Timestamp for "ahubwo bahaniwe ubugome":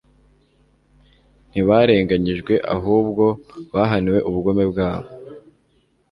2.75-4.63